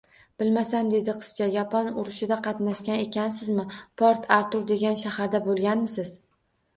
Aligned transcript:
—Bilmasam,— 0.41 0.87
dedi 0.91 1.13
qizcha.— 1.17 1.47
Yapon 1.55 1.89
urushida 2.03 2.37
qatnashgan 2.47 3.01
ekansizmi? 3.01 3.65
Port-Artur 4.03 4.65
degan 4.73 4.97
shaharda 5.03 5.43
bo‘lganmisiz? 5.49 6.15